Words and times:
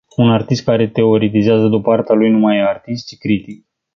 Un 0.17 0.29
artist 0.31 0.63
care 0.65 0.87
teoretizează 0.87 1.67
după 1.67 1.91
arta 1.91 2.13
lui 2.13 2.29
nu 2.29 2.37
mai 2.37 2.57
e 2.57 2.61
artist, 2.61 3.07
ci 3.07 3.17
critic. 3.17 3.65